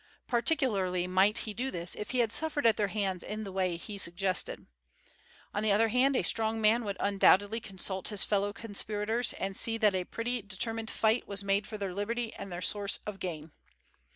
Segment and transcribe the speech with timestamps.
[0.25, 3.77] Particularly might he do this if he had suffered at their hands in the way
[3.77, 4.65] he suggested.
[5.53, 9.77] On the other hand, a strong man would undoubtedly consult his fellow conspirators and see
[9.77, 13.51] that a pretty determined fight was made for their liberty and their source of gain.